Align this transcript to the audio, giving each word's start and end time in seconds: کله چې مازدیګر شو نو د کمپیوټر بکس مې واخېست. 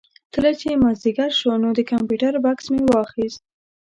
کله 0.33 0.51
چې 0.59 0.79
مازدیګر 0.83 1.31
شو 1.39 1.51
نو 1.63 1.69
د 1.75 1.79
کمپیوټر 1.91 2.33
بکس 2.45 2.65
مې 2.73 2.81
واخېست. 2.91 3.41